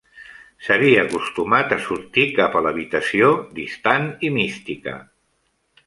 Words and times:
S"havia 0.63 1.01
acostumat 1.07 1.75
a 1.77 1.79
sortir 1.89 2.25
cap 2.39 2.57
a 2.57 2.63
l"habitació, 2.65 3.31
distant 3.61 4.09
i 4.31 4.35
mística. 4.41 5.01